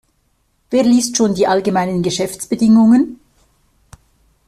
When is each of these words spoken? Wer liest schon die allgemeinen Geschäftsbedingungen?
Wer 0.71 0.81
liest 0.81 1.15
schon 1.15 1.35
die 1.35 1.45
allgemeinen 1.45 2.01
Geschäftsbedingungen? 2.01 3.19